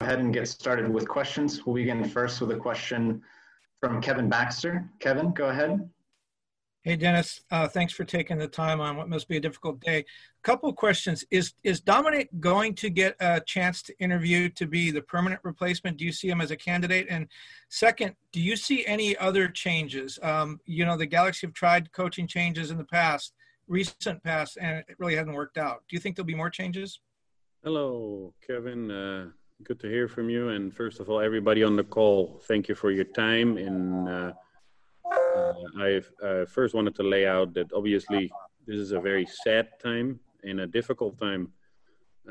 [0.00, 1.66] Go ahead and get started with questions.
[1.66, 3.20] We'll begin first with a question
[3.80, 4.88] from Kevin Baxter.
[4.98, 5.90] Kevin, go ahead.
[6.84, 7.42] Hey, Dennis.
[7.50, 9.98] Uh, thanks for taking the time on what must be a difficult day.
[9.98, 11.22] A couple of questions.
[11.30, 15.98] Is is Dominic going to get a chance to interview to be the permanent replacement?
[15.98, 17.06] Do you see him as a candidate?
[17.10, 17.26] And
[17.68, 20.18] second, do you see any other changes?
[20.22, 23.34] Um, you know, the Galaxy have tried coaching changes in the past,
[23.68, 25.82] recent past, and it really hasn't worked out.
[25.90, 27.00] Do you think there'll be more changes?
[27.62, 28.90] Hello, Kevin.
[28.90, 29.26] Uh,
[29.64, 30.50] good to hear from you.
[30.50, 33.56] And first of all, everybody on the call, thank you for your time.
[33.56, 34.32] And uh,
[35.10, 38.30] uh, I uh, first wanted to lay out that obviously
[38.66, 41.52] this is a very sad time and a difficult time.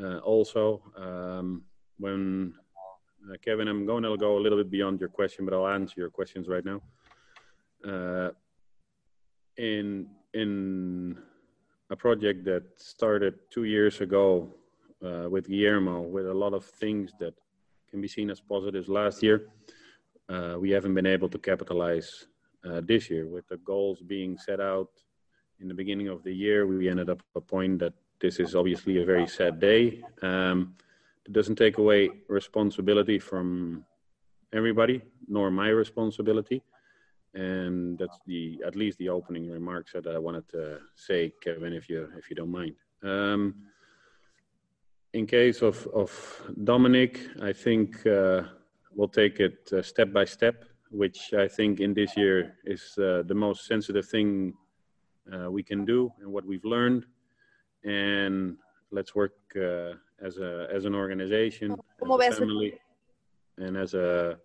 [0.01, 1.63] Uh, also, um,
[1.97, 2.53] when
[3.29, 5.95] uh, Kevin, I'm going to go a little bit beyond your question, but I'll answer
[5.97, 6.81] your questions right now.
[9.57, 11.17] in in
[11.89, 14.53] a project that started two years ago
[15.03, 17.33] uh, with Guillermo, with a lot of things that
[17.89, 19.47] can be seen as positives last year.
[20.27, 22.27] Uh, we haven't been able to capitalize
[22.65, 24.91] uh, this year with the goals being set out
[25.59, 26.67] in the beginning of the year.
[26.67, 30.03] We ended up at a point that this is obviously a very sad day.
[30.21, 30.75] Um,
[31.25, 33.85] it doesn't take away responsibility from
[34.53, 36.63] everybody, nor my responsibility.
[37.33, 41.87] And that's the at least the opening remarks that I wanted to say, Kevin, if
[41.87, 42.75] you if you don't mind.
[43.03, 43.55] Um,
[45.13, 48.43] in case of, of Dominic, I think uh,
[48.93, 53.23] we'll take it uh, step by step, which I think in this year is uh,
[53.25, 54.53] the most sensitive thing
[55.33, 57.05] uh, we can do and what we've learned.
[57.83, 58.57] And
[58.91, 62.73] let's work uh, as, a, as an organization, as a family,
[63.57, 64.37] and as a,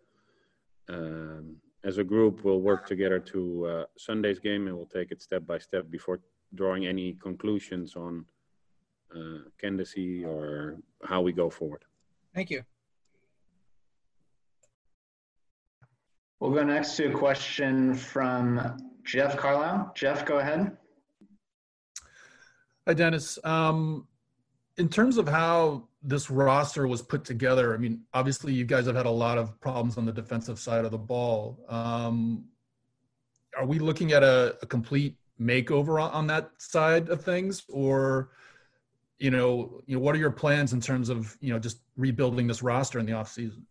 [0.88, 5.20] um, as a group, we'll work together to uh, Sunday's game and we'll take it
[5.20, 6.20] step by step before
[6.54, 8.24] drawing any conclusions on
[9.14, 11.84] uh, candidacy or how we go forward.
[12.34, 12.62] Thank you.
[16.40, 19.92] We'll go next to a question from Jeff Carlisle.
[19.94, 20.76] Jeff, go ahead.
[22.86, 23.38] Hi, Dennis.
[23.44, 24.06] Um,
[24.76, 28.96] in terms of how this roster was put together, I mean, obviously you guys have
[28.96, 31.64] had a lot of problems on the defensive side of the ball.
[31.68, 32.44] Um,
[33.56, 38.30] are we looking at a, a complete makeover on, on, that side of things, or
[39.18, 42.46] you know, you know, what are your plans in terms of you know just rebuilding
[42.46, 43.66] this roster in the off season?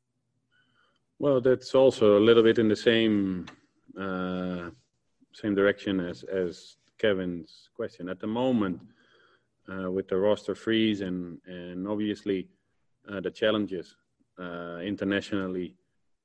[1.19, 3.45] Well, that's also a little bit in the same
[3.99, 4.69] uh,
[5.33, 8.09] same direction as as Kevin's question.
[8.09, 8.79] At the moment,
[9.71, 12.47] uh, with the roster freeze and and obviously
[13.09, 13.95] uh, the challenges
[14.39, 15.75] uh, internationally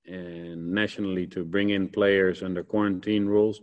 [0.07, 3.61] and nationally to bring in players under quarantine rules,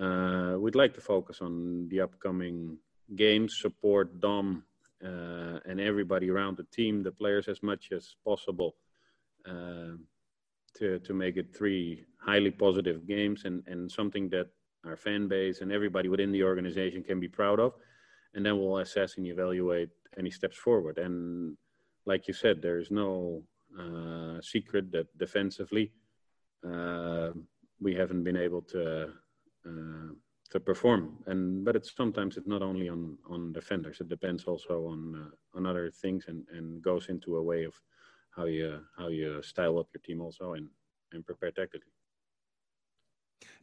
[0.00, 2.78] uh, we'd like to focus on the upcoming
[3.16, 4.62] games, support Dom
[5.04, 8.76] uh, and everybody around the team, the players, as much as possible
[9.48, 9.96] uh,
[10.76, 14.48] to to make it three highly positive games and and something that
[14.84, 17.72] our fan base and everybody within the organization can be proud of.
[18.34, 20.98] And then we'll assess and evaluate any steps forward.
[20.98, 21.56] And
[22.06, 23.42] like you said, there is no
[23.78, 25.92] uh, secret that defensively
[26.68, 27.30] uh,
[27.80, 29.10] we haven't been able to
[29.66, 30.12] uh,
[30.52, 31.18] to perform.
[31.26, 34.00] And but it's sometimes it's not only on on defenders.
[34.00, 37.74] It depends also on uh, on other things and and goes into a way of
[38.36, 40.68] how you how you style up your team also and
[41.12, 41.92] and prepare tactically.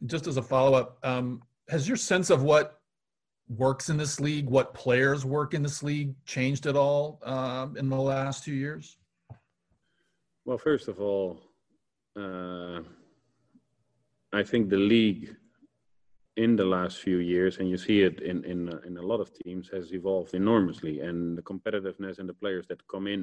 [0.06, 2.80] Just as a follow up, um, has your sense of what
[3.48, 7.88] works in this league, what players work in this league, changed at all um, in
[7.88, 8.98] the last two years?
[10.44, 11.40] Well, first of all,
[12.16, 12.80] uh,
[14.32, 15.34] I think the league
[16.44, 19.20] in the last few years, and you see it in in uh, in a lot
[19.20, 20.94] of teams, has evolved enormously.
[21.08, 23.22] And the competitiveness and the players that come in,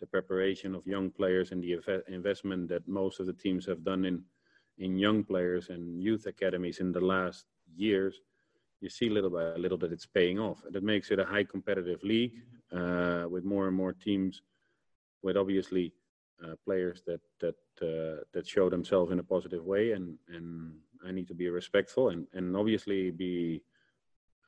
[0.00, 1.72] the preparation of young players, and the
[2.08, 4.16] investment that most of the teams have done in
[4.84, 7.44] in young players and youth academies in the last
[7.86, 8.14] years,
[8.80, 10.58] you see little by little that it's paying off.
[10.66, 12.36] And it makes it a high competitive league
[12.78, 14.42] uh, with more and more teams,
[15.22, 15.92] with obviously
[16.44, 17.60] uh, players that that
[17.90, 20.48] uh, that show themselves in a positive way, and and
[21.06, 23.62] I need to be respectful and, and obviously be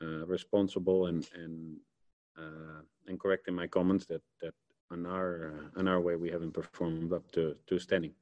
[0.03, 1.77] uh, responsible and and
[2.39, 4.55] uh, and correct in my comments that that
[4.91, 8.13] on our uh, on our way, we haven't performed up to to standing.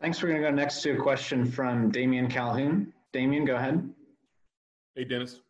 [0.00, 0.22] Thanks.
[0.22, 2.92] We're going to go next to a question from Damien Calhoun.
[3.12, 3.88] Damien, go ahead.
[4.94, 5.40] Hey, Dennis.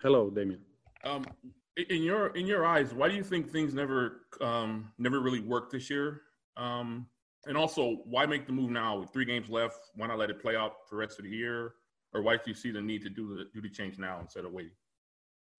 [0.00, 0.60] Hello, Damien.
[1.04, 1.24] Um,
[1.76, 5.72] in your in your eyes, why do you think things never um, never really worked
[5.72, 6.22] this year?
[6.56, 7.06] Um,
[7.46, 9.90] and also, why make the move now with three games left?
[9.94, 11.74] Why not let it play out for the rest of the year?
[12.14, 14.44] Or why do you see the need to do the do the change now instead
[14.44, 14.72] of waiting?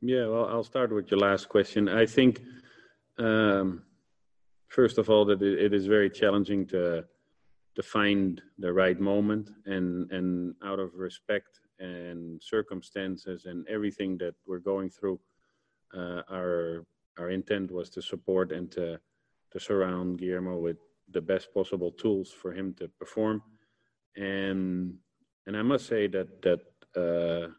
[0.01, 1.89] Yeah, well, I'll start with your last question.
[1.89, 2.41] I think,
[3.17, 3.83] um,
[4.67, 7.05] first of all, that it is very challenging to
[7.75, 14.35] to find the right moment, and and out of respect and circumstances and everything that
[14.45, 15.19] we're going through,
[15.93, 16.85] uh, our
[17.17, 18.99] our intent was to support and to
[19.51, 20.77] to surround Guillermo with
[21.11, 23.41] the best possible tools for him to perform,
[24.15, 24.95] and
[25.45, 26.61] and I must say that that
[26.95, 27.49] uh,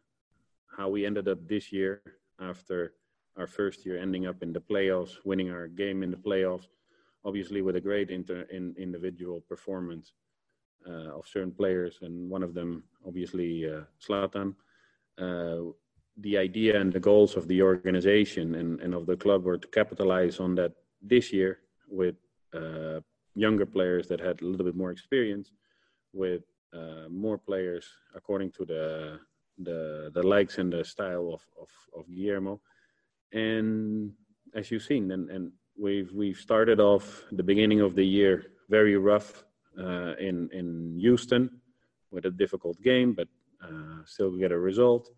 [0.76, 2.02] how we ended up this year
[2.41, 2.94] after
[3.37, 6.67] our first year ending up in the playoffs, winning our game in the playoffs,
[7.25, 10.12] obviously with a great inter, in, individual performance
[10.87, 14.55] uh, of certain players, and one of them obviously uh, Zlatan.
[15.19, 15.73] Uh,
[16.19, 19.69] the idea and the goals of the organization and, and of the club were to
[19.69, 21.58] capitalize on that this year
[21.88, 22.14] with
[22.55, 23.00] uh,
[23.34, 25.52] younger players that had a little bit more experience,
[26.12, 26.42] with
[26.72, 29.19] uh, more players according to the
[29.58, 32.60] the the likes and the style of of, of Guillermo,
[33.32, 34.12] and
[34.54, 38.96] as you've seen, and, and we've we've started off the beginning of the year very
[38.96, 39.44] rough
[39.78, 41.50] uh, in in Houston
[42.10, 43.28] with a difficult game, but
[43.62, 45.10] uh, still get a result.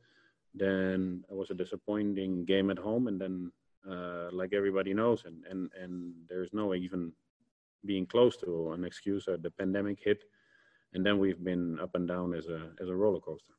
[0.55, 3.53] Then it was a disappointing game at home, and then
[3.89, 7.13] uh, like everybody knows, and and and there's no even
[7.87, 9.27] being close to an excuse.
[9.29, 10.25] Uh, the pandemic hit,
[10.95, 13.55] and then we've been up and down as a as a roller coaster.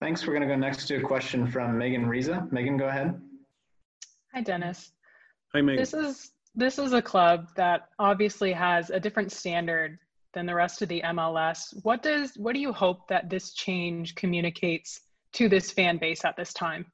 [0.00, 0.26] Thanks.
[0.26, 2.46] We're going to go next to a question from Megan Riza.
[2.50, 3.18] Megan, go ahead.
[4.34, 4.92] Hi, Dennis.
[5.54, 5.80] Hi, Megan.
[5.80, 9.98] This is this is a club that obviously has a different standard
[10.34, 11.74] than the rest of the MLS.
[11.82, 15.00] What does what do you hope that this change communicates
[15.32, 16.86] to this fan base at this time?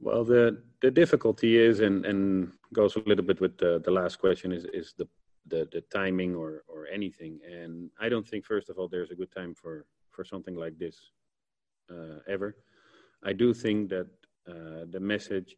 [0.00, 4.18] Well, the the difficulty is, and and goes a little bit with the, the last
[4.18, 5.08] question, is is the
[5.46, 7.40] the the timing or or anything.
[7.48, 10.78] And I don't think, first of all, there's a good time for for something like
[10.78, 10.96] this
[11.90, 12.56] uh, ever.
[13.22, 14.08] I do think that
[14.48, 15.56] uh, the message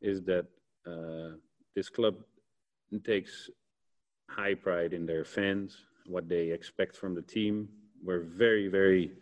[0.00, 0.46] is that
[0.86, 1.36] uh,
[1.74, 2.16] this club
[3.04, 3.50] takes
[4.28, 7.68] high pride in their fans, what they expect from the team.
[8.02, 9.12] We're very, very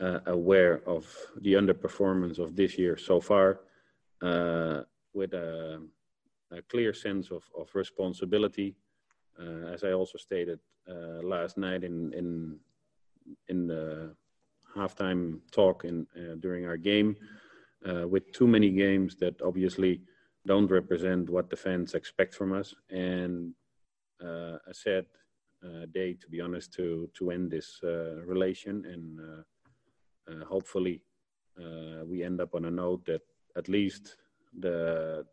[0.00, 1.06] uh, aware of
[1.40, 3.60] the underperformance of this year so far,
[4.22, 4.82] uh,
[5.14, 5.82] with a,
[6.56, 8.74] a, clear sense of, of responsibility.
[9.38, 12.58] Uh, as I also stated uh, last night in in
[13.48, 14.14] in the
[14.76, 17.16] halftime talk in uh, during our game,
[17.88, 20.00] uh, with too many games that obviously
[20.44, 23.54] don't represent what the fans expect from us, and
[24.22, 25.06] uh, a sad
[25.64, 27.80] uh, day, to be honest, to to end this
[28.26, 31.00] relation, and hopefully
[32.06, 33.22] we end up on a note that
[33.56, 34.16] at least
[34.58, 35.24] the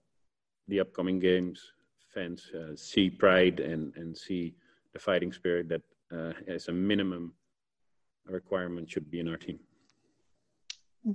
[0.69, 1.73] the upcoming games
[2.13, 4.55] fans see pride and and see
[4.93, 5.81] the fighting spirit that
[6.47, 7.33] as a minimum
[8.25, 9.59] requirement should be in our team.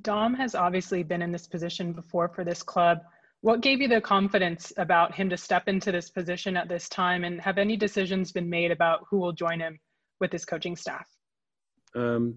[0.03, 3.01] Dom has obviously been in this position before for this club.
[3.43, 7.25] What gave you the confidence about him to step into this position at this time?
[7.25, 9.79] And have any decisions been made about who will join him
[10.21, 11.07] with his coaching staff?
[11.95, 12.37] Um,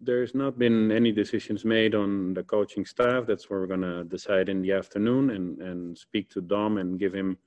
[0.00, 3.26] there's not been any decisions made on the coaching staff.
[3.26, 6.98] That's where we're going to decide in the afternoon and, and speak to Dom and
[6.98, 7.38] give him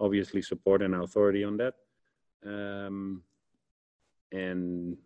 [0.00, 1.74] obviously support and authority on that.
[2.44, 3.22] Um,
[4.32, 4.96] and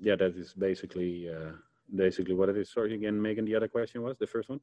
[0.00, 1.52] yeah, that is basically uh,
[1.94, 2.72] basically what it is.
[2.72, 3.44] Sorry again, Megan.
[3.44, 4.60] The other question was the first one.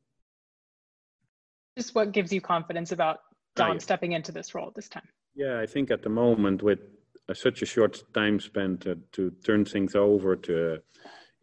[1.77, 3.19] Just what gives you confidence about
[3.55, 3.79] Dom oh, yeah.
[3.79, 5.07] stepping into this role at this time?
[5.35, 6.79] Yeah, I think at the moment with
[7.29, 10.81] uh, such a short time spent uh, to turn things over to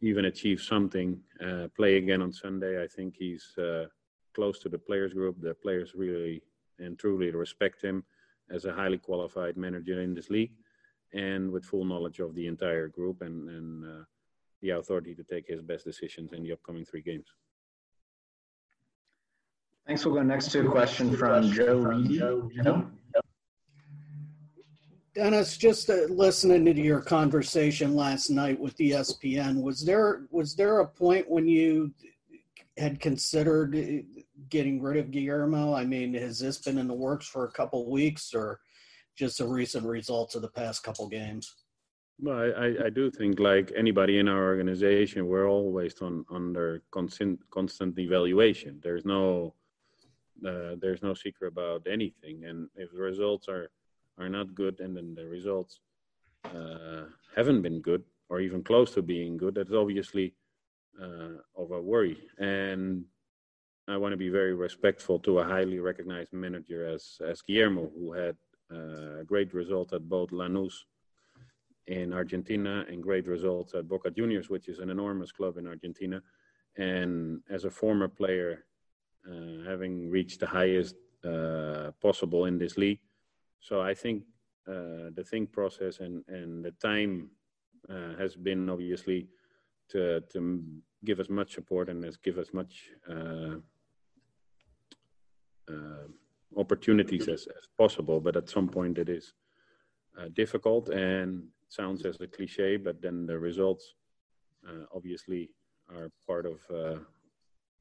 [0.03, 2.83] even achieve something, uh, play again on Sunday.
[2.83, 3.87] I think he's uh,
[4.35, 5.41] close to the players group.
[5.41, 6.43] The players really
[6.79, 8.05] and truly respect him
[8.51, 10.53] as a highly qualified manager in this league
[11.15, 14.05] and with full knowledge of the entire group and, and uh,
[14.61, 17.27] the authority to take his best decisions in the upcoming three games.
[19.87, 20.05] Thanks.
[20.05, 22.21] We'll go next to a question from Joe Reedy.
[25.15, 30.81] Dennis, just uh, listening to your conversation last night with ESPN, was there was there
[30.81, 31.93] a point when you
[32.79, 35.75] had considered uh, getting rid of Guillermo?
[35.75, 38.61] I mean, has this been in the works for a couple weeks, or
[39.15, 41.55] just the recent results of the past couple games?
[42.19, 47.39] Well, I, I do think like anybody in our organization, we're always on under constant
[47.51, 48.81] constant evaluation.
[48.83, 49.55] There's no
[50.43, 53.71] Uh, there's no secret about anything, and if the results are
[54.19, 55.81] are not good, and then the results
[56.45, 57.05] uh,
[57.37, 60.35] haven't been good or even close to being good, that's obviously
[61.01, 62.19] uh, of a worry.
[62.39, 63.05] And
[63.89, 68.13] I want to be very respectful to a highly recognized manager as as Guillermo, who
[68.13, 68.37] had
[68.73, 70.75] uh, a great result at both Lanús
[71.89, 76.23] in Argentina and great results at Boca Juniors, which is an enormous club in Argentina.
[76.77, 78.65] And as a former player,
[79.29, 83.01] uh, having reached the highest uh, possible in this league,
[83.63, 84.25] so I think
[84.69, 87.31] uh, the think process and and the time
[87.89, 89.29] uh, has been obviously
[89.93, 90.63] to to
[91.05, 93.57] give us much support and give us much uh,
[95.73, 96.07] uh,
[96.57, 98.21] opportunities as, as possible.
[98.21, 99.33] But at some point, it is
[100.35, 103.95] difficult and sounds as a cliche, but then the results
[104.69, 105.51] uh, obviously
[105.91, 106.99] are part of uh,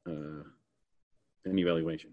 [0.08, 0.42] uh,
[1.44, 2.10] an evaluation.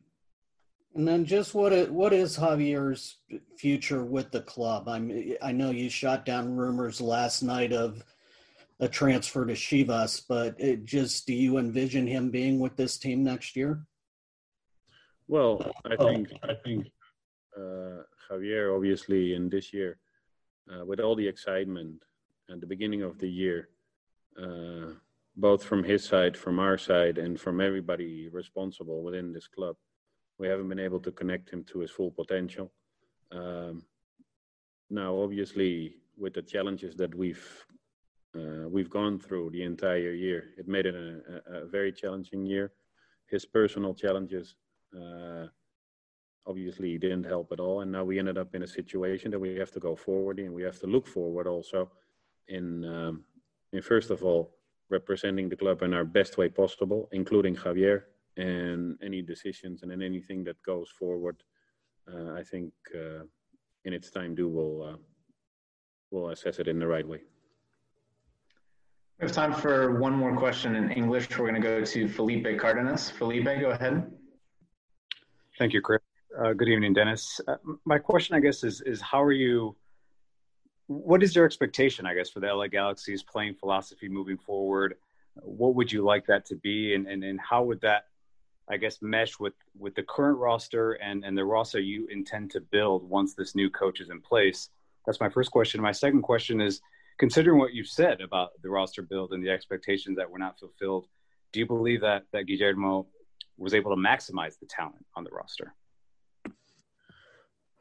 [0.96, 3.18] And then just what is, what is Javier's
[3.58, 4.90] future with the club?
[4.90, 8.04] I'm I know you shot down rumors last night of
[8.80, 13.24] a transfer to Chivas, but it just do you envision him being with this team
[13.24, 13.86] next year?
[15.28, 16.88] Well, I think I think
[17.56, 20.00] uh, Javier obviously in this year
[20.74, 22.04] uh, with all the excitement
[22.52, 23.70] at the beginning of the year,
[24.42, 24.94] uh,
[25.36, 29.76] both from his side, from our side, and from everybody responsible within this club,
[30.40, 32.72] we haven't been able to connect him to his full potential.
[33.32, 33.84] Um,
[34.90, 37.48] now, obviously, with the challenges that we've
[38.36, 42.72] uh, we've gone through the entire year, it made it a, a, very challenging year.
[43.26, 44.56] His personal challenges
[44.96, 45.48] uh,
[46.46, 47.82] obviously didn't help at all.
[47.82, 50.54] And now we ended up in a situation that we have to go forward and
[50.54, 51.90] we have to look forward also
[52.48, 53.24] in, um,
[53.74, 54.52] in first of all,
[54.90, 58.04] representing the club in our best way possible, including Javier
[58.38, 61.38] and any decisions and anything that goes forward.
[62.12, 63.24] Uh, I think uh,
[63.86, 64.98] in its time due, we'll, uh,
[66.12, 67.22] we'll assess it in the right way.
[69.20, 71.30] We have time for one more question in English.
[71.32, 73.10] We're going to go to Felipe Cardenas.
[73.10, 74.10] Felipe, go ahead.
[75.58, 76.00] Thank you, Chris.
[76.38, 77.42] Uh, good evening, Dennis.
[77.46, 79.76] Uh, my question, I guess, is is how are you?
[80.88, 84.96] What is your expectation, I guess, for the LA Galaxy's playing philosophy moving forward?
[85.36, 88.06] What would you like that to be, and and, and how would that,
[88.70, 92.62] I guess, mesh with with the current roster and and the roster you intend to
[92.62, 94.70] build once this new coach is in place?
[95.06, 95.82] That's my first question.
[95.82, 96.82] My second question is,
[97.18, 101.08] considering what you've said about the roster build and the expectations that were not fulfilled,
[101.52, 103.08] do you believe that that Guillermo
[103.58, 105.74] was able to maximize the talent on the roster?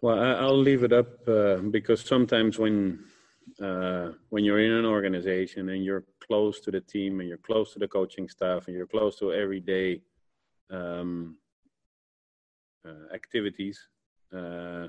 [0.00, 3.04] Well, I'll leave it up uh, because sometimes when
[3.60, 7.72] uh, when you're in an organization and you're close to the team and you're close
[7.72, 10.00] to the coaching staff and you're close to everyday
[10.70, 11.36] um,
[12.84, 13.88] uh, activities,
[14.34, 14.88] uh,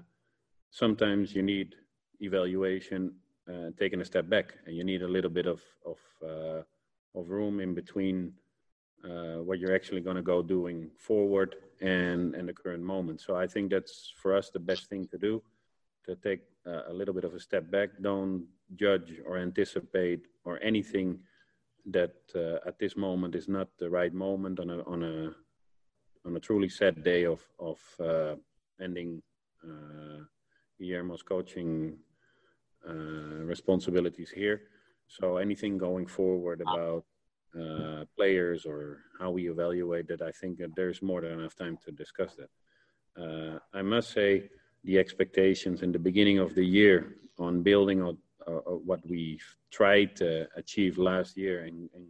[0.70, 1.76] sometimes you need
[2.20, 3.14] evaluation,
[3.50, 6.62] uh, taking a step back, and you need a little bit of of uh,
[7.16, 8.34] of room in between
[9.04, 13.22] uh, what you're actually going to go doing forward and and the current moment.
[13.22, 15.42] So I think that's for us the best thing to do,
[16.06, 17.90] to take uh, a little bit of a step back.
[18.02, 18.46] Don't
[18.76, 21.20] judge or anticipate or anything
[21.86, 22.14] that
[22.68, 25.32] at this moment is not the right moment on a on a
[26.26, 28.36] on a truly sad day of of uh,
[28.82, 29.22] ending
[29.64, 30.24] uh,
[30.80, 31.98] Guillermo's coaching
[32.88, 34.62] uh, responsibilities here.
[35.08, 37.04] So anything going forward about
[37.60, 41.78] uh, players or how we evaluate it, I think that there's more than enough time
[41.86, 42.50] to discuss that.
[43.22, 44.50] Uh, I must say
[44.84, 48.52] the expectations in the beginning of the year on building on uh,
[48.90, 49.40] what we
[49.72, 52.06] tried to achieve last year and, and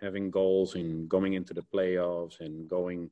[0.00, 3.10] having goals and going into the playoffs and going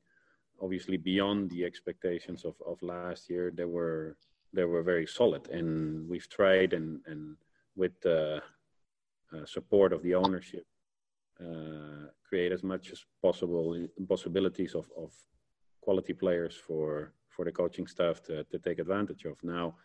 [0.61, 4.17] obviously beyond the expectations of, of last year they were
[4.53, 7.35] they were very solid and we've tried and and
[7.75, 8.41] with the
[9.33, 10.65] uh, support of the ownership
[11.43, 15.11] uh, create as much as possible possibilities of, of
[15.81, 19.35] quality players for for the coaching staff to, to take advantage of.
[19.43, 19.75] Now,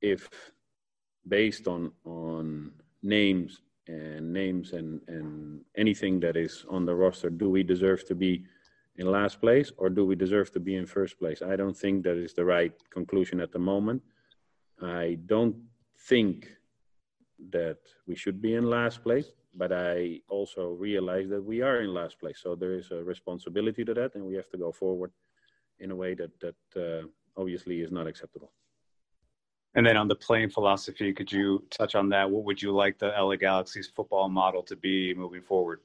[0.00, 0.28] if
[1.26, 2.72] based on on
[3.02, 8.14] names and names and and anything that is on the roster, do we deserve to
[8.14, 8.44] be
[8.96, 11.42] in last place or do we deserve to be in first place?
[11.42, 14.02] I don't think that is the right conclusion at the moment.
[14.80, 15.56] I don't
[16.08, 16.48] think
[17.50, 21.92] that we should be in last place but I also realize that we are in
[21.92, 22.38] last place.
[22.42, 25.10] So there is a responsibility to that, and we have to go forward
[25.80, 28.52] in a way that that uh, obviously is not acceptable.
[29.78, 32.28] And then on the playing philosophy, could you touch on that?
[32.28, 35.78] What would you like the LA Galaxy's football model to be moving forward?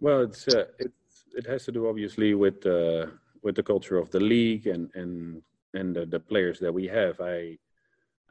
[0.00, 0.90] Well, it's uh, it
[1.34, 3.08] it has to do obviously with uh,
[3.42, 5.42] with the culture of the league and and
[5.74, 7.58] and the, the players that we have, I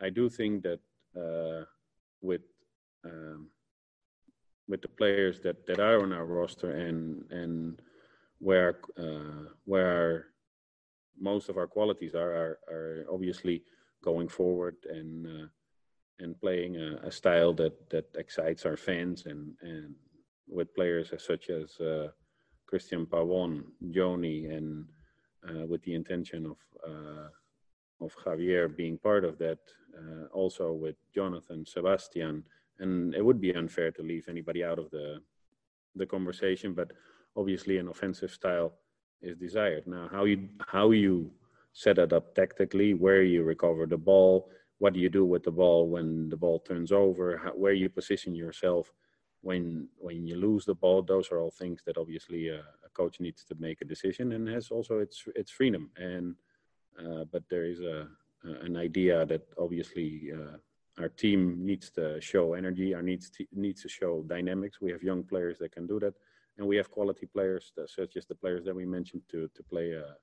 [0.02, 0.80] I do think that
[1.16, 1.66] uh,
[2.24, 2.42] with
[3.06, 3.48] um,
[4.68, 7.80] with the players that, that are on our roster and and
[8.40, 10.30] where uh, where
[11.20, 13.64] most of our qualities are are, are obviously
[14.04, 15.48] going forward and uh,
[16.20, 19.96] and playing a, a, style that that excites our fans and and
[20.48, 22.08] with players such as uh,
[22.72, 24.86] Cristian Pavón, Joni, and
[25.48, 27.30] uh, with the intention of uh,
[28.06, 29.60] of Javier being part of that,
[29.98, 32.44] uh, also with Jonathan, Sebastian,
[32.80, 35.22] and it would be unfair to leave anybody out of the
[35.96, 36.74] the conversation.
[36.74, 36.92] But
[37.36, 38.74] obviously, an offensive style
[39.22, 39.86] is desired.
[39.88, 41.32] Now, how you how you
[41.74, 44.50] set it up tactically, where you recover the ball,
[44.80, 47.88] what do you do with the ball when the ball turns over, how, where you
[47.90, 48.92] position yourself
[49.42, 51.02] when when you lose the ball.
[51.02, 54.48] Those are all things that obviously a, a coach needs to make a decision and
[54.48, 55.92] has also its its freedom.
[55.98, 56.36] And
[57.00, 58.08] uh, but there is a,
[58.44, 60.58] an idea that obviously uh,
[61.00, 64.82] our team needs to show energy, our needs to, needs to show dynamics.
[64.82, 66.14] We have young players that can do that,
[66.58, 69.92] and we have quality players such as the players that we mentioned to to play
[69.92, 70.16] a,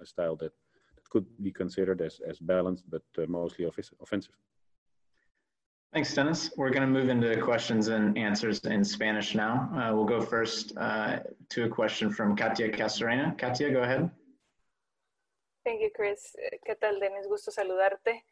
[0.00, 0.52] a, style that
[1.10, 3.64] could be considered as as balanced, but uh, mostly
[4.00, 4.34] offensive.
[5.92, 6.52] Thanks, Dennis.
[6.56, 9.68] We're going to move into questions and answers in Spanish now.
[9.74, 13.36] Uh, we'll go first uh, to a question from Katia Casarena.
[13.36, 14.08] Katia, go ahead.
[15.64, 16.36] Thank you, Chris.
[16.64, 17.26] ¿Qué tal, Dennis?
[17.26, 18.22] Gusto saludarte.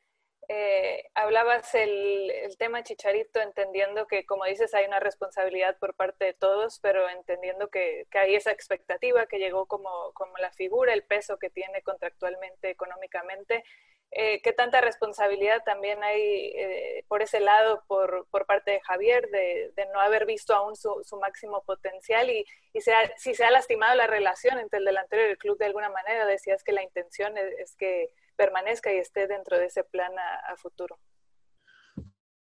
[0.50, 6.24] Eh, hablabas el, el, tema Chicharito, entendiendo que, como dices, hay una responsabilidad por parte
[6.24, 10.94] de todos, pero entendiendo que, que hay esa expectativa que llegó como, como la figura,
[10.94, 13.62] el peso que tiene contractualmente, económicamente.
[14.10, 19.28] Eh, ¿Qué tanta responsabilidad también hay eh, por ese lado por, por parte de Javier
[19.30, 22.44] de, no haber visto aún su, máximo potencial y,
[22.80, 25.66] se ha, si se ha lastimado la relación entre el delantero y el club de
[25.66, 26.26] alguna manera?
[26.26, 30.52] Decías que la intención es, es que permanezca y esté dentro de ese plan a,
[30.52, 30.98] a futuro.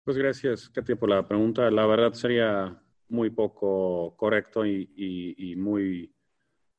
[0.04, 1.68] Pues gracias, Katia, por la pregunta.
[1.70, 6.14] La verdad sería muy poco correcto y, y, y muy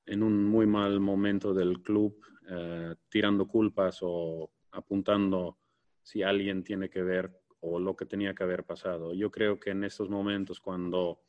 [0.06, 2.17] en un muy mal momento del club,
[2.50, 5.57] eh, tirando culpas o apuntando
[6.03, 9.13] si alguien tiene que ver o lo que tenía que haber pasado.
[9.13, 11.19] Yo creo que en estos momentos, cuando,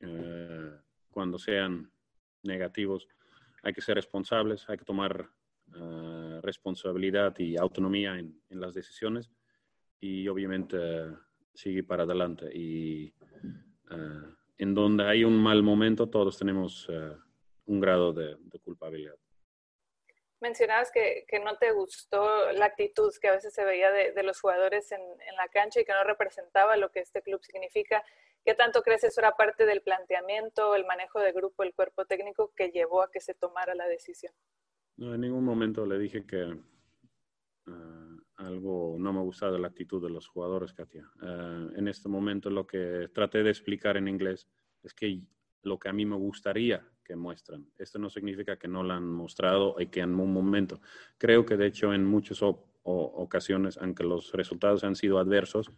[0.00, 0.70] eh,
[1.10, 1.90] cuando sean
[2.44, 3.08] negativos,
[3.62, 5.28] hay que ser responsables, hay que tomar
[5.74, 9.30] uh, responsabilidad y autonomía en, en, las decisiones
[10.00, 11.16] y obviamente uh,
[11.52, 12.50] seguir para adelante.
[12.56, 13.12] Y
[13.90, 16.88] uh, en donde hay un mal momento, todos tenemos
[17.66, 19.16] un grado de culpabilidad
[20.40, 24.22] mencionabas que, que, no te gustó la actitud que a veces se veía de, de
[24.22, 28.02] los jugadores en, en, la cancha y que no representaba lo que este club significa.
[28.44, 32.52] ¿Qué tanto crees eso era parte del planteamiento, el manejo de grupo, el cuerpo técnico
[32.56, 34.32] que llevó a que se tomara la decisión?
[34.96, 40.02] No, en ningún momento le dije que uh, algo no me gustaba de la actitud
[40.02, 41.10] de los jugadores, Katia.
[41.22, 44.48] Uh, en este momento lo que traté de explicar en inglés
[44.82, 45.20] es que
[45.62, 47.66] lo que a mí me gustaría que muestran.
[47.76, 50.80] Esto no significa que no lo han mostrado y que en un momento.
[51.18, 52.40] Creo que de hecho en muchas
[52.84, 55.72] ocasiones, aunque los resultados han sido adversos,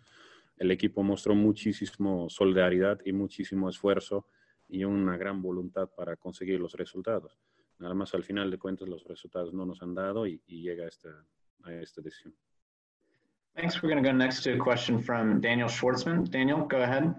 [0.59, 4.27] el equipo mostró muchísimo solidaridad y muchísimo esfuerzo
[4.69, 7.39] y una gran voluntad para conseguir los resultados.
[7.79, 10.85] Nada más al final de cuentas los resultados no nos han dado y, y llega
[10.85, 11.09] a esta,
[11.65, 12.35] a esta decisión.
[13.57, 13.83] Thanks.
[13.83, 16.31] We're going to go next to a question from Daniel Schwartzman.
[16.31, 17.15] Daniel, go ahead.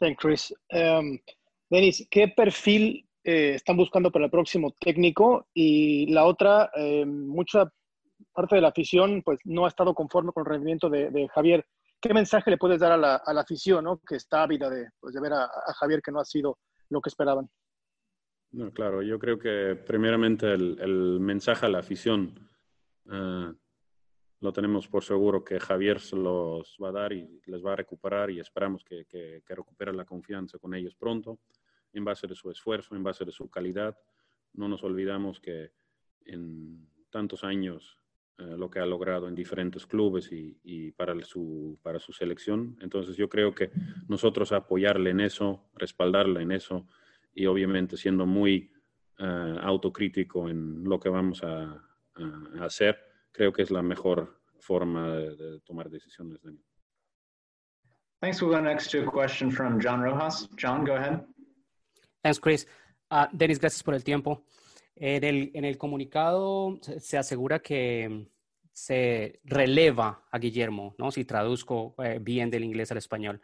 [0.00, 0.52] Thanks, Chris.
[0.72, 1.20] Um,
[1.72, 5.46] Denis, ¿qué perfil eh, están buscando para el próximo técnico?
[5.54, 7.72] Y la otra, eh, mucha
[8.34, 11.64] parte de la afición pues, no ha estado conforme con el rendimiento de, Javier.
[11.98, 13.98] ¿Qué mensaje le puedes dar a la, afición, ¿no?
[14.06, 15.48] que está ávida de, pues, de ver a,
[15.80, 16.58] Javier que no ha sido
[16.90, 17.48] lo que esperaban?
[18.50, 22.50] No, claro, yo creo que primeramente el, mensaje a la afición
[23.06, 23.50] uh,
[24.40, 27.76] lo tenemos por seguro que Javier se los va a dar y les va a
[27.76, 29.42] recuperar y esperamos que, que,
[29.94, 31.38] la confianza con ellos pronto
[31.92, 33.96] en base de su esfuerzo, en base de su calidad.
[34.54, 35.72] No nos olvidamos que
[36.24, 37.98] en tantos años
[38.38, 42.76] eh, lo que ha logrado en diferentes clubes y, y, para, su, para su selección.
[42.80, 43.70] Entonces yo creo que
[44.08, 46.86] nosotros apoyarle en eso, respaldarle en eso
[47.34, 48.72] y obviamente siendo muy
[49.18, 52.98] uh, autocrítico en lo que vamos a, a, hacer,
[53.30, 56.40] creo que es la mejor forma de, de tomar decisiones.
[58.20, 58.40] Thanks.
[58.40, 60.48] We'll go next to a question from John Rojas.
[60.56, 61.24] John, go ahead.
[62.22, 62.68] Thanks, Chris.
[63.10, 64.44] Uh, Denis, gracias por el tiempo.
[64.94, 68.28] En el, en el comunicado se asegura que
[68.72, 71.10] se releva a Guillermo, ¿no?
[71.10, 73.40] Si traduzco eh, bien del inglés al español.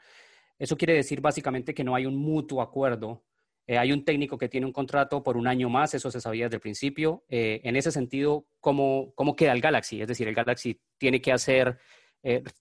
[0.59, 3.25] Eso quiere decir básicamente que no hay un mutuo acuerdo
[3.71, 6.47] Eh, hay un técnico que tiene un contrato por un año más, eso se sabía
[6.47, 7.25] desde el principio.
[7.29, 10.01] Eh, en ese sentido, ¿cómo, ¿cómo queda el Galaxy?
[10.01, 11.77] Es decir, el Galaxy tiene que hacer,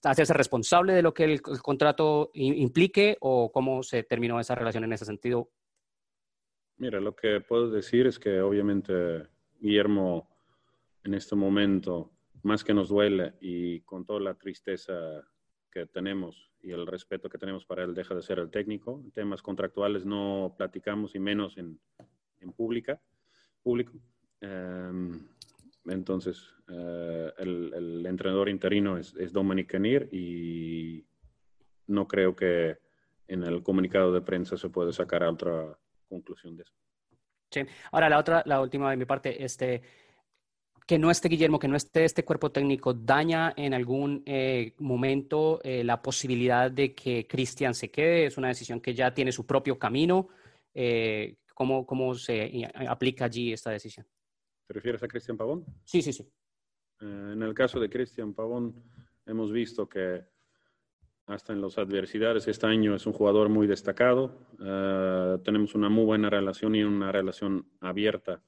[0.04, 4.92] hacerse responsable de lo que el, contrato implique o cómo se terminó esa relación en
[4.92, 5.48] ese sentido.
[6.78, 9.26] Mira, lo que puedo decir es que obviamente
[9.60, 10.28] Guillermo
[11.02, 12.12] en este momento,
[12.42, 14.92] más que nos duele y con toda la tristeza
[15.70, 19.02] que tenemos y el respeto que tenemos para él, deja de ser el técnico.
[19.14, 21.80] Temas contractuales no platicamos y menos en,
[22.40, 23.00] en pública,
[23.62, 23.92] público.
[24.40, 25.18] Em,
[25.86, 31.06] entonces, eh, el, el, entrenador interino es, es Dominic Canir y
[31.86, 32.78] no creo que
[33.26, 36.72] en el comunicado de prensa se puede sacar otra conclusión de eso.
[37.50, 37.60] Sí.
[37.92, 39.82] Ahora, la otra, la última de mi parte, este,
[40.88, 45.60] que no esté Guillermo, que no esté este cuerpo técnico, daña en algún eh, momento
[45.62, 48.24] eh, la posibilidad de que Cristian se quede?
[48.24, 50.28] ¿Es una decisión que ya tiene su propio camino?
[50.72, 54.06] Eh, ¿cómo, ¿Cómo se aplica allí esta decisión?
[54.66, 55.66] ¿Te refieres a Cristian Pavón?
[55.84, 56.26] Sí, sí, sí.
[57.00, 58.74] en el caso de Cristian Pavón,
[59.26, 60.24] hemos visto que
[61.28, 64.32] hasta en las adversidades este año es un jugador muy destacado.
[65.44, 68.42] tenemos una muy buena relación y una relación abierta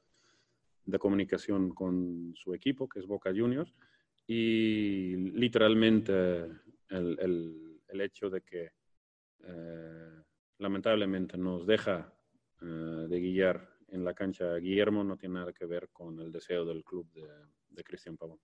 [0.86, 3.74] de comunicación con su equipo, que es Boca Juniors,
[4.26, 6.46] y literalmente
[6.88, 8.70] el, el, hecho de que
[9.42, 10.22] eh,
[10.58, 12.12] lamentablemente nos deja
[12.62, 16.64] eh, de guiar en la cancha Guillermo no tiene nada que ver con el deseo
[16.64, 17.28] del club de,
[17.68, 18.38] de Cristian Pavón.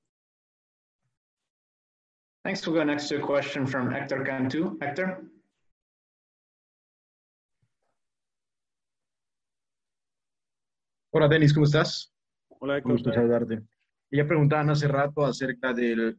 [2.46, 2.64] Thanks.
[2.64, 4.78] We'll go next to a question from Hector Cantú.
[4.80, 5.20] Hector.
[11.11, 12.14] Hola, Denis, ¿cómo estás?
[12.61, 13.62] Hola, Un gusto saludarte.
[14.12, 16.16] Ya preguntaban hace rato acerca del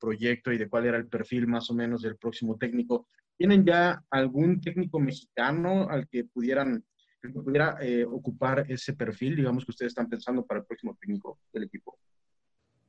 [0.00, 3.06] proyecto y de cuál era el perfil más o menos del próximo técnico.
[3.36, 6.84] ¿Tienen ya algún técnico mexicano al que pudieran
[7.22, 11.38] que pudiera eh, ocupar ese perfil, digamos, que ustedes están pensando para el próximo técnico
[11.52, 12.00] del equipo?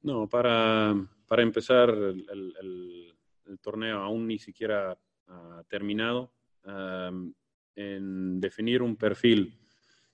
[0.02, 0.96] No, para,
[1.28, 3.16] para empezar, el,
[3.62, 6.32] torneo aún ni siquiera ha terminado.
[7.76, 9.58] en definir un perfil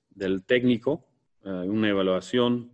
[0.10, 1.06] del técnico,
[1.44, 2.72] uh, una evaluación,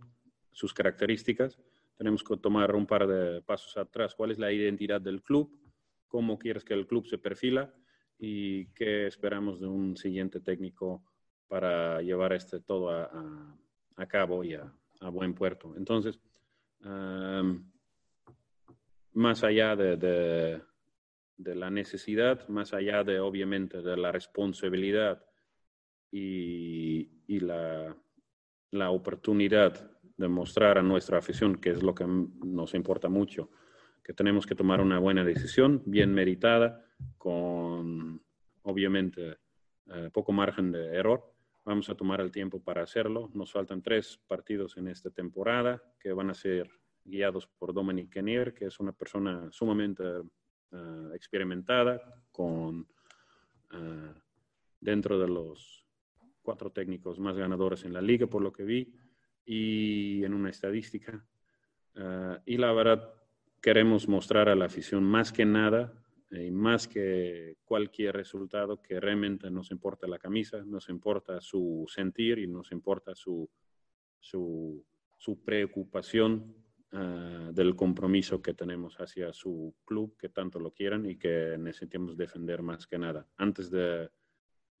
[0.52, 1.58] sus características.
[1.96, 4.14] Tenemos que tomar un par de pasos atrás.
[4.14, 5.50] ¿Cuál es la identidad del club?
[6.08, 7.74] ¿Cómo quieres que el club se perfila?
[8.18, 11.02] ¿Y qué esperamos de un siguiente técnico
[11.48, 14.72] para llevar este todo a, cabo y a,
[15.10, 15.74] buen puerto?
[15.76, 16.20] Entonces,
[19.12, 20.62] más allá de, de,
[21.36, 25.24] de, la necesidad, más allá de, obviamente, de la responsabilidad
[26.10, 27.96] y, y la,
[28.70, 33.50] la oportunidad de mostrar a nuestra afición, que es lo que nos importa mucho,
[34.02, 36.84] que tenemos que tomar una buena decisión, bien meritada,
[37.18, 38.22] con
[38.62, 39.38] obviamente
[39.86, 41.31] eh, poco margen de error.
[41.64, 43.30] Vamos a tomar el tiempo para hacerlo.
[43.34, 46.68] Nos faltan tres partidos en esta temporada que van a ser
[47.04, 52.00] guiados por Dominic Kenier, que es una persona sumamente uh, experimentada,
[52.32, 54.14] con uh,
[54.80, 55.86] dentro de los
[56.42, 58.92] cuatro técnicos más ganadores en la liga, por lo que vi
[59.44, 61.24] y en una estadística.
[61.94, 63.14] Uh, y la verdad,
[63.60, 66.01] queremos mostrar a la afición más que nada
[66.32, 72.38] y más que cualquier resultado que realmente nos importa la camisa, nos importa su sentir
[72.38, 73.50] y nos importa su,
[74.18, 74.84] su,
[75.18, 76.54] su preocupación
[76.92, 82.16] uh, del compromiso que tenemos hacia su club, que tanto lo quieran y que necesitamos
[82.16, 83.26] defender más que nada.
[83.36, 84.08] Antes de,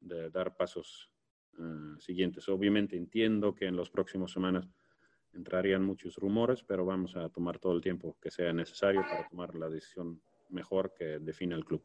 [0.00, 1.10] de dar pasos
[1.58, 2.48] uh, siguientes.
[2.48, 4.68] Obviamente entiendo que en las próximas semanas
[5.34, 9.54] entrarían muchos rumores, pero vamos a tomar todo el tiempo que sea necesario para tomar
[9.54, 10.20] la decisión
[10.52, 11.82] mejor que define el club.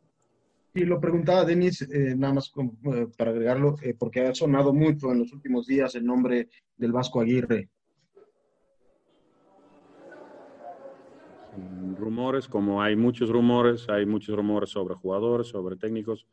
[0.74, 4.74] Y lo preguntaba Denis, eh, nada más con, eh, para agregarlo, eh, porque ha sonado
[4.74, 7.70] mucho en los últimos días el nombre del Vasco Aguirre.
[11.98, 16.28] Rumores, como hay muchos rumores, hay muchos rumores sobre jugadores, sobre técnicos,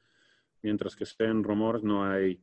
[0.63, 2.39] mientras que estén rumores no hay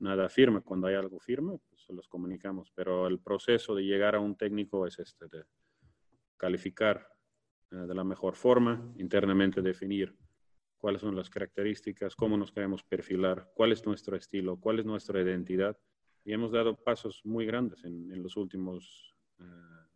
[0.00, 0.62] nada firme.
[0.62, 2.72] Cuando hay algo firme, pues se los comunicamos.
[2.74, 5.44] Pero el proceso de llegar a un técnico es este, de
[6.36, 7.06] calificar
[7.70, 10.14] de la mejor forma, internamente definir
[10.78, 15.20] cuáles son las características, cómo nos queremos perfilar, cuál es nuestro estilo, cuál es nuestra
[15.20, 15.76] identidad.
[16.24, 19.44] Y hemos dado pasos muy grandes en, en los últimos eh,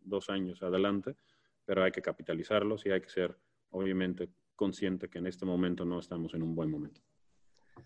[0.01, 1.15] dos años adelante,
[1.65, 3.37] pero hay que capitalizarlos y hay que ser,
[3.71, 7.01] obviamente, consciente que en este momento no estamos en un buen momento.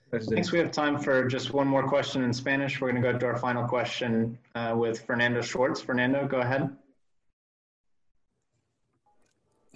[0.10, 0.52] Thanks.
[0.52, 2.82] We have time for just one more question in Spanish.
[2.82, 5.82] We're going to go to our final question uh, with Fernando Schwartz.
[5.82, 6.76] Fernando, go ahead.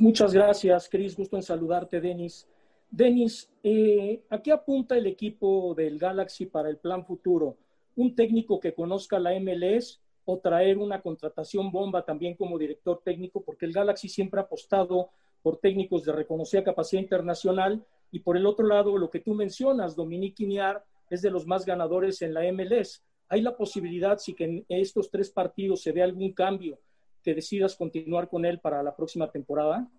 [0.02, 1.16] Muchas gracias, Chris.
[1.16, 2.48] Gusto en saludarte, Denis.
[2.90, 7.56] Denis, eh, ¿a qué apunta el equipo del Galaxy para el plan futuro?
[7.96, 13.44] un técnico que conozca la MLS o traer una contratación bomba también como director técnico,
[13.44, 15.10] porque el Galaxy siempre ha apostado
[15.44, 17.86] por técnicos de reconocida capacidad internacional.
[18.12, 21.64] Y por el otro lado, lo que tú mencionas, Dominique Iñar es de los más
[21.64, 23.04] ganadores en la MLS.
[23.30, 26.80] ¿Hay la posibilidad, si que en estos tres partidos se ve algún cambio,
[27.22, 29.90] que decidas continuar con él para la próxima temporada?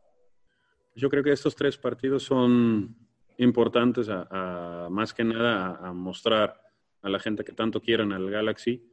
[0.95, 2.97] Yo creo que estos tres partidos son
[3.39, 6.61] importantes, a, más que nada, a, mostrar
[7.01, 8.89] a la gente que tanto quieren al Galaxy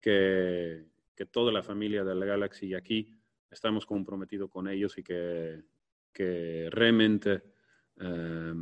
[0.00, 3.14] que, que toda la familia del Galaxy aquí
[3.50, 5.62] estamos comprometidos con ellos y que,
[6.12, 7.42] que realmente
[8.00, 8.54] eh,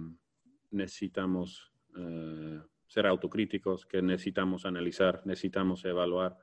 [0.70, 6.36] necesitamos eh, ser autocríticos, que necesitamos analizar, necesitamos evaluar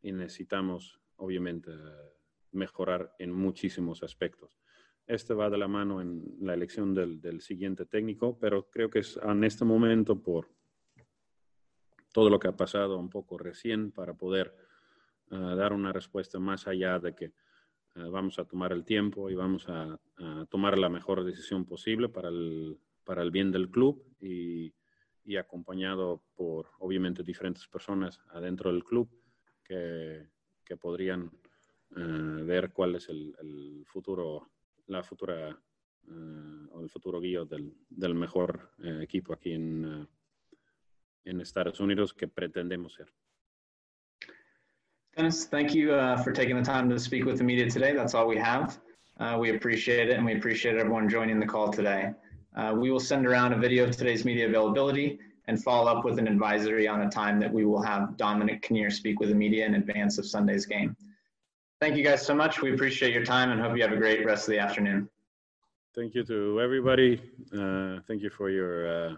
[0.00, 1.70] y necesitamos, obviamente,
[2.52, 4.50] mejorar en muchísimos aspectos.
[5.06, 9.00] Este va de la mano en la elección del, del siguiente técnico, pero creo que
[9.00, 10.48] es en este momento, por
[12.12, 14.54] todo lo que ha pasado un poco recién, para poder
[15.30, 17.32] eh, dar una respuesta más allá de que eh,
[18.10, 19.98] vamos a tomar el tiempo y vamos a,
[20.50, 24.74] tomar la mejor decisión posible para el, para el bien del club y,
[25.24, 29.08] y, acompañado por, obviamente, diferentes personas adentro del club
[29.62, 30.28] que,
[30.68, 31.30] que podrían
[31.96, 34.50] eh, ver cuál es el, el, futuro,
[34.86, 40.06] la futura eh, el futuro guía del, del mejor equipo aquí en,
[41.24, 43.12] en Estados Unidos que pretendemos ser.
[45.16, 47.92] Dennis, thank you uh, for taking the time to speak with the media today.
[47.92, 48.78] That's all we have.
[49.18, 52.12] Uh, we appreciate it, and we appreciate everyone joining the call today.
[52.54, 56.18] Uh, we will send around a video of today's media availability and follow up with
[56.18, 59.66] an advisory on a time that we will have Dominic Kinnear speak with the media
[59.66, 60.94] in advance of Sunday's game.
[61.80, 62.60] Thank you guys so much.
[62.60, 65.08] We appreciate your time and hope you have a great rest of the afternoon.
[65.94, 67.20] Thank you to everybody.
[67.52, 69.14] Uh, thank you for your uh,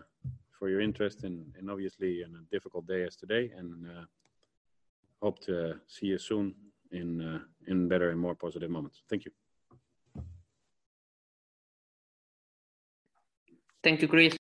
[0.59, 4.05] for your interest in, in obviously in a difficult day as today and uh,
[5.23, 6.55] hope to see you soon
[6.93, 9.03] in, uh, in better and more positive moments.
[9.09, 9.33] Thank you.
[13.83, 14.37] Thank you, Chris.